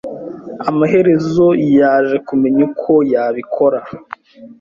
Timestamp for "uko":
2.69-2.91